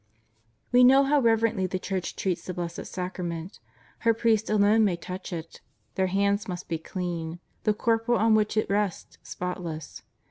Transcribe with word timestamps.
We 0.71 0.83
know 0.83 1.03
how 1.03 1.19
reverently 1.19 1.67
the 1.67 1.77
Church 1.77 2.15
treats 2.15 2.45
the 2.47 2.55
Blessed 2.55 2.87
Sacrament. 2.87 3.59
Her 3.99 4.15
priests 4.15 4.49
alone 4.49 4.83
may 4.83 4.95
touch 4.95 5.31
it. 5.31 5.61
Their 5.93 6.07
hands 6.07 6.47
must 6.47 6.67
be 6.67 6.79
clean; 6.79 7.39
the 7.65 7.75
corporal 7.75 8.17
on 8.17 8.33
which 8.33 8.57
It 8.57 8.67
rests 8.67 9.19
spotless. 9.21 10.01